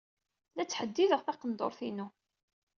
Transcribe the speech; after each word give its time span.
La 0.55 0.63
ttḥeddideɣ 0.65 1.21
taqendurt-inu. 1.23 2.07